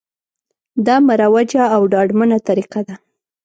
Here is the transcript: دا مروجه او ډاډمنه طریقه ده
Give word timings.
دا 0.85 0.95
مروجه 1.07 1.63
او 1.75 1.81
ډاډمنه 1.91 2.37
طریقه 2.47 2.79
ده 2.87 2.95